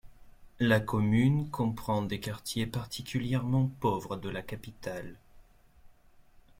[0.59, 5.19] La commune comprend des quartiers particulièrement pauvres de la capitale.